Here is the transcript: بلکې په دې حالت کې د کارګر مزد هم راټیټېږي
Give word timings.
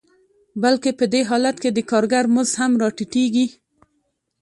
بلکې 0.63 0.89
په 0.99 1.05
دې 1.13 1.21
حالت 1.29 1.55
کې 1.63 1.69
د 1.73 1.79
کارګر 1.91 2.25
مزد 2.35 2.53
هم 2.59 2.71
راټیټېږي 2.81 3.47